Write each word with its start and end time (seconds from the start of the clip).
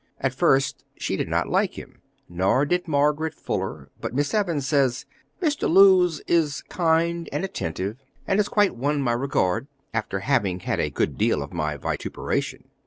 At 0.19 0.33
first 0.33 0.83
she 0.97 1.15
did 1.15 1.27
not 1.29 1.47
like 1.47 1.77
him, 1.77 2.01
nor 2.27 2.65
did 2.65 2.87
Margaret 2.87 3.35
Fuller, 3.35 3.91
but 3.99 4.15
Miss 4.15 4.33
Evans 4.33 4.65
says: 4.65 5.05
"Mr. 5.43 5.69
Lewes 5.69 6.21
is 6.25 6.63
kind 6.69 7.29
and 7.31 7.45
attentive, 7.45 7.97
and 8.25 8.39
has 8.39 8.49
quite 8.49 8.75
won 8.75 8.99
my 9.03 9.13
regard, 9.13 9.67
after 9.93 10.21
having 10.21 10.61
had 10.61 10.79
a 10.79 10.89
good 10.89 11.19
deal 11.19 11.43
of 11.43 11.53
my 11.53 11.77
vituperation. 11.77 12.69